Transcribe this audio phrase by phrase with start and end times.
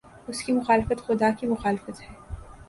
[0.27, 2.13] اس کی مخالفت خدا کی مخالفت ہے۔